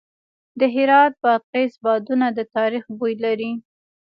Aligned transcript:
د 0.59 0.61
هرات 0.75 1.13
بادغیس 1.23 1.73
بادونه 1.83 2.27
د 2.37 2.39
تاریخ 2.55 2.83
بوی 2.97 3.13
لري. 3.25 3.51